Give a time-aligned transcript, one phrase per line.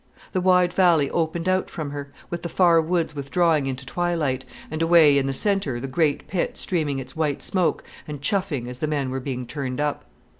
[0.31, 4.81] The wide valley opened out from her, with the far woods withdrawing into twilight, and
[4.81, 8.87] away in the centre the great pit streaming its white smoke and chuffing as the
[8.87, 10.05] men were being turned up.